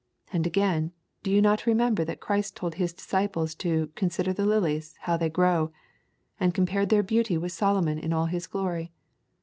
[0.33, 4.47] And again, do you not remem ber that Christ told his disciples to 'consider the
[4.47, 5.71] lilies how they grow,'
[6.39, 8.91] and compared their beauty with Solomon in all his glory?